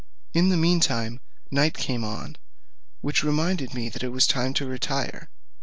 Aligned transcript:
In 0.33 0.49
the 0.49 0.57
mean 0.57 0.79
time 0.79 1.19
night 1.51 1.75
came 1.75 2.03
on, 2.03 2.35
which 3.01 3.23
reminded 3.23 3.75
me 3.75 3.87
that 3.89 4.01
it 4.01 4.09
was 4.11 4.25
time 4.25 4.55
to 4.55 4.65
retire. 4.65 5.29